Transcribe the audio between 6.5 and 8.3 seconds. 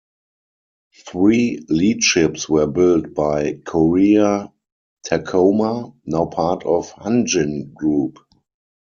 of Hanjin Group.